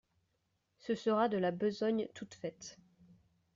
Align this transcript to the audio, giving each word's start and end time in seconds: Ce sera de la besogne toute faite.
Ce 0.79 0.95
sera 0.95 1.29
de 1.29 1.37
la 1.37 1.51
besogne 1.51 2.07
toute 2.15 2.33
faite. 2.33 2.79